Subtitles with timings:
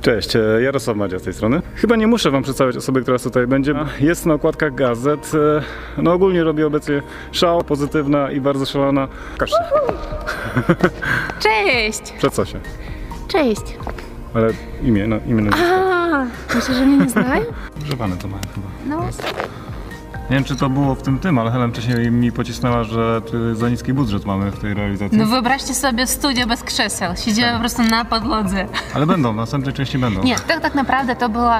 [0.00, 1.62] Cześć, e, Jarosław Madzia z tej strony.
[1.74, 3.74] Chyba nie muszę wam przedstawiać osoby, która tutaj będzie.
[4.00, 5.32] Jest na okładkach gazet.
[5.34, 7.02] e, No ogólnie robi obecnie
[7.32, 9.08] szał, pozytywna i bardzo szalona.
[9.38, 9.56] Każ się,
[11.40, 12.12] Cześć!
[12.18, 12.60] przed co się?
[13.28, 13.62] Cześć!
[14.34, 14.50] Ale
[14.82, 15.50] imię, no, imię.
[15.72, 17.44] A, myślę, że mnie nie znają?
[17.82, 18.66] Używane to mają chyba.
[18.96, 19.08] No,
[20.30, 23.20] Nie wiem, czy to było w tym tym, ale Helen wcześniej mi pocisnęła, że
[23.52, 25.18] za niski budżet mamy w tej realizacji.
[25.18, 27.12] no wyobraźcie sobie studio bez krzeseł.
[27.16, 28.66] Siedziałem po prostu na podłodze.
[28.94, 30.22] Ale będą, w następnej części będą.
[30.22, 31.52] Nie, tak, tak naprawdę to było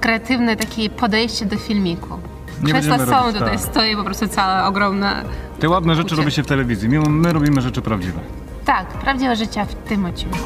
[0.00, 2.18] kreatywne takie podejście do filmiku.
[2.62, 3.60] Nie Krzesła są robić, tutaj, tak.
[3.60, 5.22] stoi po prostu cała ogromna...
[5.60, 6.88] Te ładne rzeczy robi się w telewizji.
[6.88, 8.20] My, my robimy rzeczy prawdziwe.
[8.64, 10.38] Tak, prawdziwe życie w tym odcinku.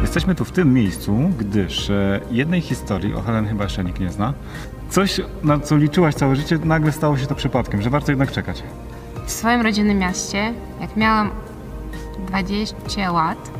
[0.00, 4.10] Jesteśmy tu w tym miejscu, gdyż e, jednej historii, o Helen chyba jeszcze nikt nie
[4.10, 4.34] zna,
[4.90, 8.62] coś na co liczyłaś całe życie, nagle stało się to przypadkiem, że warto jednak czekać.
[9.26, 11.30] W swoim rodzinnym mieście, jak miałam
[12.26, 13.50] 20 lat,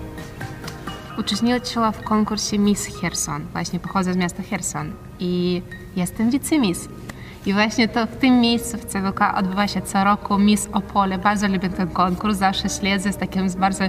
[1.19, 3.47] uczestniczyła w konkursie Miss Herson.
[3.53, 5.62] Właśnie pochodzę z miasta Herson i
[5.97, 6.89] jestem wicemiss.
[7.47, 11.19] I właśnie to w tym miejscu w CWK odbywa się co roku Miss Opole.
[11.19, 13.84] Bardzo lubię ten konkurs, zawsze śledzę z takim z bardzo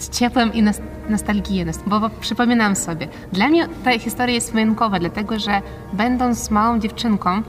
[0.00, 0.62] z ciepłem i
[1.08, 3.08] nostalgią, bo, bo przypominam sobie.
[3.32, 5.62] Dla mnie ta historia jest wyjątkowa, dlatego że
[5.92, 7.42] będąc małą dziewczynką,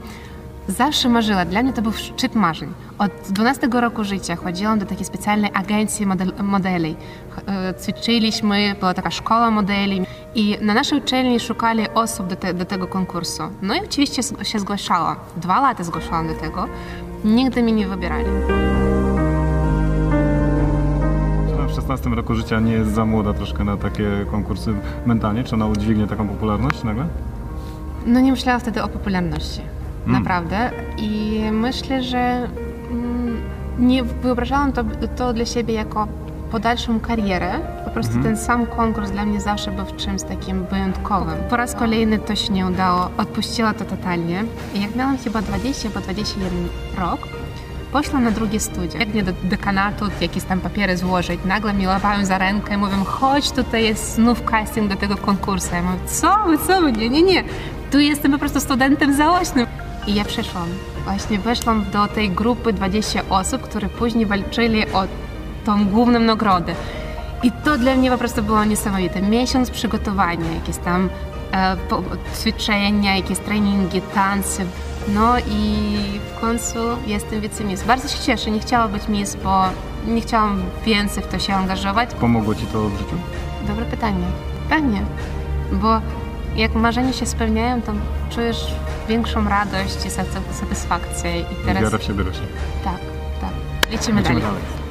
[0.68, 2.72] Zawsze marzyła, dla mnie to był szczyt marzeń.
[2.98, 6.96] Od 12 roku życia chodziłam do takiej specjalnej agencji model, modeli.
[7.48, 12.64] E, Ćwiczyliśmy, była taka szkoła modeli i na naszej uczelni szukali osób do, te, do
[12.64, 13.42] tego konkursu.
[13.62, 15.16] No i oczywiście się zgłaszałam.
[15.36, 16.68] Dwa lata zgłaszałam do tego.
[17.24, 18.24] Nigdy mnie nie wybierali.
[21.96, 24.74] 16 roku życia nie jest za młoda troszkę na takie konkursy
[25.06, 25.44] mentalnie?
[25.44, 27.06] Czy ona udźwignie taką popularność nagle?
[28.06, 29.60] No nie myślałam wtedy o popularności.
[30.06, 30.70] Naprawdę.
[30.96, 32.48] I myślę, że
[32.90, 33.40] mm,
[33.78, 34.84] nie wyobrażałam to,
[35.16, 36.08] to dla siebie jako
[36.50, 37.52] podalszą karierę.
[37.84, 41.36] Po prostu ten sam konkurs dla mnie zawsze był czymś takim wyjątkowym.
[41.50, 43.10] Po raz kolejny to się nie udało.
[43.18, 44.44] Odpuściła to totalnie.
[44.74, 47.28] I jak miałam chyba 20 albo 21 rok,
[47.92, 49.00] Poszłam na drugie studia.
[49.00, 51.40] Jak nie do dekanatu, jakieś tam papiery złożyć.
[51.44, 55.74] Nagle mi łapają za rękę i mówią, chodź, tutaj jest znów casting do tego konkursu.
[55.74, 57.44] Ja mówię, co wy, co nie, nie, nie.
[57.90, 59.66] Tu jestem po prostu studentem zaocznym.
[60.06, 60.68] I ja przeszłam.
[61.04, 65.04] Właśnie weszłam do tej grupy 20 osób, które później walczyli o
[65.64, 66.74] tą główną nagrodę.
[67.42, 69.22] I to dla mnie po prostu było niesamowite.
[69.22, 71.08] Miesiąc przygotowania, jakieś tam
[71.52, 71.76] e,
[72.40, 74.64] ćwiczenia, jakieś treningi, tańce.
[75.08, 75.94] No i
[76.36, 77.82] w końcu jestem wicemiss.
[77.82, 79.64] Bardzo się cieszę, nie chciałam być miss, bo
[80.06, 82.14] nie chciałam więcej w to się angażować.
[82.14, 83.16] Pomogło ci to w życiu?
[83.68, 84.24] Dobre pytanie.
[84.68, 85.02] Pewnie,
[85.72, 86.00] bo
[86.56, 87.92] jak marzenia się spełniają, to
[88.30, 88.74] czujesz
[89.08, 91.40] większą radość i sat- satysfakcję.
[91.40, 91.64] I Teraz...
[91.64, 92.46] teraz Wiara w siebie rośnie.
[92.84, 92.98] tak,
[93.40, 93.50] tak.
[93.92, 94.42] Lecimy, Lecimy dalej.
[94.42, 94.81] dalej.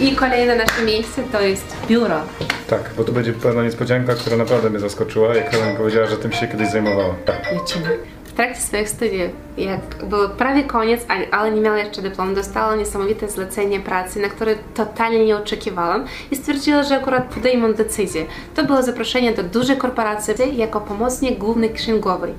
[0.00, 2.20] I kolejne nasze miejsce to jest biuro.
[2.70, 6.32] Tak, bo tu będzie pewna niespodzianka, która naprawdę mnie zaskoczyła, jak Helen powiedziała, że tym
[6.32, 7.14] się kiedyś zajmowała.
[7.24, 7.52] Tak.
[7.52, 7.98] Lecimy.
[8.24, 12.76] W trakcie swoich studiów, jak był prawie koniec, ale- ale nie miała jeszcze dyplomu, dostała
[12.76, 18.24] niesamowite zlecenie pracy, na które totalnie nie oczekiwałam i stwierdziła, że akurat podejmą decyzję.
[18.54, 22.32] To było zaproszenie do dużej korporacji jako pomocnik głównej księgowej.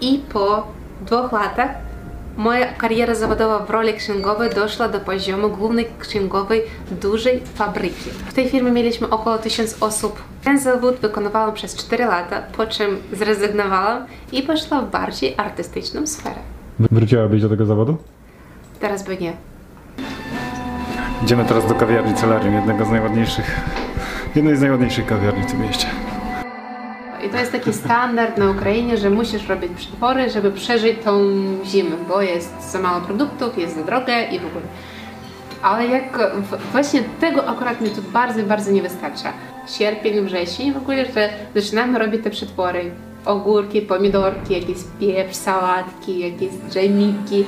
[0.00, 0.66] I po
[1.00, 1.70] dwóch latach
[2.36, 8.10] moja kariera zawodowa w roli księgowej doszła do poziomu głównej księgowej dużej fabryki.
[8.10, 10.22] W tej firmie mieliśmy około 1000 osób.
[10.44, 16.40] Ten zawód wykonywałam przez 4 lata, po czym zrezygnowałam i poszłam w bardziej artystyczną sferę.
[16.78, 17.96] Wróciłabyś do tego zawodu?
[18.80, 19.32] Teraz by nie.
[21.22, 23.60] Idziemy teraz do kawiarni Celarium, jednego z najładniejszych,
[24.34, 25.86] jednej z najładniejszych kawiarni w tym mieście.
[27.34, 31.20] To jest taki standard na Ukrainie, że musisz robić przetwory, żeby przeżyć tą
[31.64, 34.64] zimę, bo jest za mało produktów, jest za drogie i w ogóle.
[35.62, 36.18] Ale jak
[36.72, 39.32] właśnie tego akurat mi tu bardzo, bardzo nie wystarcza.
[39.68, 42.90] Sierpień, wrzesień, w ogóle, że zaczynamy robić te przetwory.
[43.24, 47.44] Ogórki, pomidorki, jakieś pieprz, sałatki, jakieś dżemiki.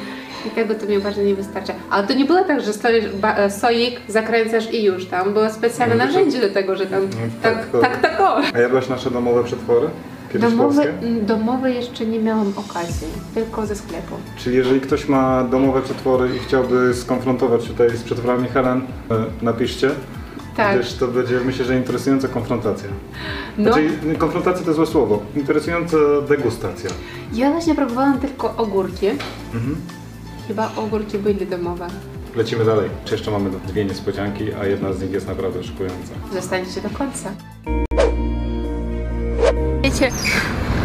[0.46, 1.72] I tego to mi bardzo nie wystarcza.
[1.90, 5.06] Ale to nie było tak, że stoisz, ba, soik, zakręcasz i już.
[5.06, 7.00] Tam było specjalne No, to- narzędzie do tego, że tam
[7.42, 8.36] tak, tak, tak, tak, o.
[8.54, 9.86] A jadłaś nasze domowe przetwory?
[10.32, 10.84] Kiedyś Domowe,
[11.22, 14.14] domowe jeszcze nie miałam okazji, tylko ze sklepu.
[14.36, 18.80] Czyli jeżeli ktoś ma domowe przetwory i chciałby skonfrontować tutaj z przetworami Helen,
[19.10, 19.90] e, napiszcie.
[20.56, 20.78] Tak.
[20.78, 22.88] Gdyż to będzie, myślę, że interesująca konfrontacja.
[23.58, 25.22] No, Znaczy, konfrontacja to złe słowo.
[25.36, 25.96] Interesująca
[26.28, 26.90] degustacja.
[27.32, 29.08] ja właśnie próbowałam tylko ogórki.
[29.54, 29.76] Mhm.
[30.48, 31.86] Chyba ogórki byli domowe.
[32.36, 32.90] Lecimy dalej.
[33.04, 36.12] Czy jeszcze mamy dwie niespodzianki, a jedna z nich jest naprawdę szykująca.
[36.32, 37.30] Zostańcie do końca.
[39.82, 40.10] Wiecie,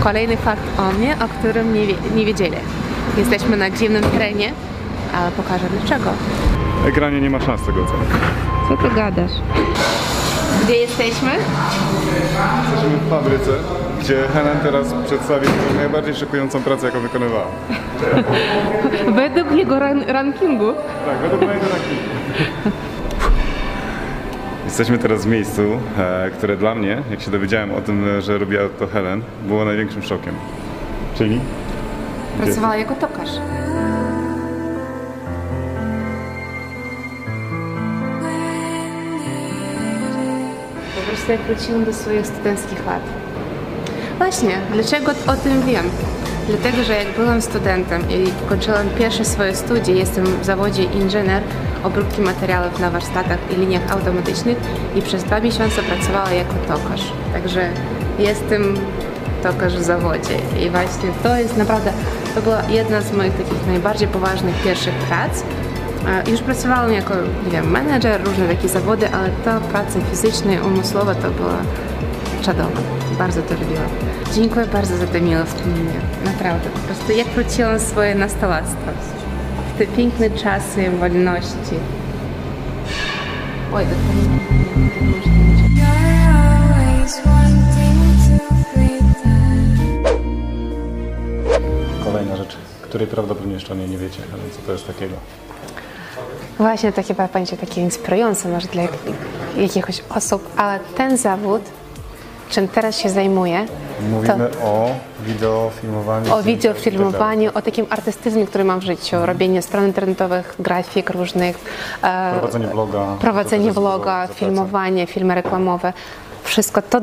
[0.03, 2.57] kolejny fakt o mnie, o którym nie, wie, nie wiedzieli.
[3.17, 4.53] Jesteśmy na dziwnym terenie,
[5.15, 6.09] ale pokażę dlaczego.
[6.87, 8.07] Ekranie nie ma szans tego ocenić.
[8.71, 9.31] Co ty gadasz?
[10.63, 11.29] Gdzie jesteśmy?
[12.71, 13.51] Jesteśmy w fabryce,
[14.01, 15.47] gdzie Helen teraz przedstawi
[15.77, 17.45] najbardziej szykującą pracę, jaką wykonywała.
[19.15, 20.73] Według jego ran- rankingu.
[21.05, 22.01] Tak, według mojego rankingu.
[24.65, 25.61] Jesteśmy teraz w miejscu,
[25.97, 30.03] e, które dla mnie, jak się dowiedziałem o tym, że robiła to Helen, było największym
[30.03, 30.33] szokiem.
[31.17, 31.39] Czyli?
[32.41, 33.29] Pracowała jako tokarz.
[41.29, 43.01] Jak wróciłam do swoich studenckich lat.
[44.17, 45.89] Właśnie, dlaczego o tym wiem?
[46.47, 51.43] Dlatego, że jak byłam studentem i kończyłam pierwsze swoje studia, jestem w zawodzie inżynier
[51.83, 54.57] obróbki materiałów na warsztatach i liniach automatycznych
[54.95, 57.11] i przez dwa miesiące pracowała jako tokarz.
[57.33, 57.69] Także
[58.19, 58.77] jestem
[59.43, 60.35] tokarz w zawodzie
[60.65, 61.93] i właśnie to jest naprawdę,
[62.35, 65.43] to była jedna z moich takich najbardziej poważnych pierwszych prac.
[66.27, 67.13] Już pracowałam jako,
[67.45, 71.57] nie wiem, menedżer, różne takie zawody, ale ta praca fizyczna i umysłowa to była
[72.41, 72.81] czadowa.
[73.17, 73.89] Bardzo to lubiłam.
[74.33, 76.01] Dziękuję bardzo za te miłe wspomnienia.
[76.25, 76.69] Naprawdę.
[76.69, 78.91] Po prostu jak wróciłam swoje nastolatstwo.
[79.75, 81.75] W te piękne czasy wolności.
[83.73, 84.41] Oj, pretend.
[92.03, 95.15] Kolejna rzecz, której prawdopodobnie jeszcze o niej nie wiecie, Helen, co to jest takiego.
[96.57, 98.91] Właśnie to chyba będzie takie inspirujące może dla jak-
[99.57, 101.61] jakichś osób, ale ten zawód,
[102.49, 103.65] czym teraz się zajmuję,
[104.11, 104.89] Mówimy o
[105.25, 106.33] wideofilmowaniu.
[106.35, 111.57] o wideofilmowaniu, o takim artystyzmie, który mam w życiu, robienie stron internetowych, grafik różnych,
[112.03, 113.05] e, Prowadzenie vloga.
[113.19, 114.33] prowadzenie To pracę.
[114.35, 115.93] filmowanie, filmy reklamowe.
[116.43, 117.01] Wszystko to,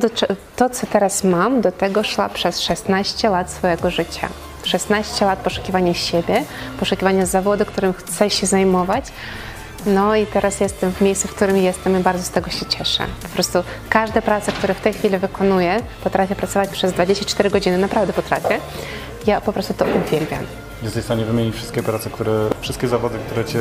[0.57, 4.29] to, co teraz mam, do tego szła przez 16 lat swojego życia.
[4.69, 6.45] 16 lat poszukiwania siebie,
[6.81, 9.05] poszukiwania zawodu, którym chcę się zajmować.
[9.87, 13.07] No i teraz jestem w miejscu, w którym jestem i bardzo z tego się cieszę.
[13.23, 18.13] Po prostu każda praca, którą w tej chwili wykonuję, potrafię pracować przez 24 godziny, naprawdę
[18.13, 18.61] potrafię.
[19.27, 20.47] Ja po prostu to uwielbiam.
[20.83, 23.59] Jesteś w stanie wymienić wszystkie prace, które, wszystkie zawody, które cię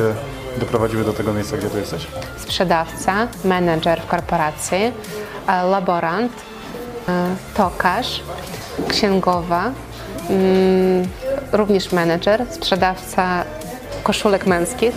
[0.60, 2.06] doprowadziły do tego miejsca, gdzie tu jesteś?
[2.36, 4.92] sprzedawca, menedżer w korporacji,
[5.46, 6.32] e, laborant,
[7.08, 8.20] e, tokarz,
[8.88, 9.72] księgowa,
[11.52, 13.44] również menedżer, sprzedawca
[14.02, 14.94] koszulek męskich.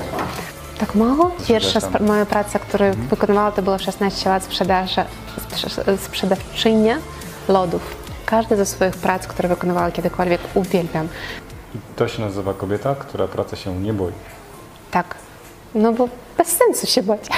[0.80, 1.31] Tak mało?
[1.48, 5.01] Pierwsza moja praca, którą wykonywała, to było 16 lat sprzedaży,
[5.51, 6.98] sprze- sprzedawczynia
[7.48, 7.95] lodów.
[8.25, 11.07] Każdy ze swoich prac, które wykonywała kiedykolwiek, uwielbiam.
[11.75, 14.12] I to się nazywa kobieta, która pracy się nie boi.
[14.92, 15.16] Tak.
[15.75, 16.07] No bo
[16.38, 17.19] bez sensu się bać.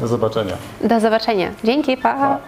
[0.00, 0.56] Do zobaczenia.
[0.84, 1.50] Do zobaczenia.
[1.64, 2.14] Dzięki, pa!
[2.14, 2.38] Pa.